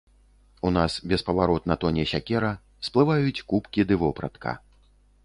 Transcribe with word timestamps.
У 0.67 0.69
нас 0.77 0.93
беспаваротна 1.11 1.77
тоне 1.83 2.05
сякера, 2.13 2.49
сплываюць 2.87 3.45
кубкі 3.53 3.81
ды 3.93 3.99
вопратка. 4.05 4.57